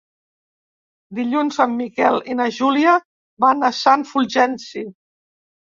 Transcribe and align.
Dilluns 1.19 1.59
en 1.65 1.75
Miquel 1.83 2.17
i 2.35 2.39
na 2.41 2.49
Júlia 2.57 2.97
van 3.47 3.71
a 3.71 3.73
Sant 3.83 4.09
Fulgenci. 4.15 4.87